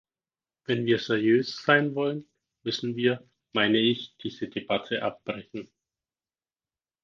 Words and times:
Wenn 0.65 0.87
wir 0.87 0.97
seriös 0.97 1.61
sein 1.61 1.93
wollen, 1.93 2.27
müssen 2.63 2.95
wir, 2.95 3.23
meine 3.53 3.77
ich, 3.77 4.17
diese 4.23 4.47
Debatte 4.49 5.03
abbrechen. 5.03 5.69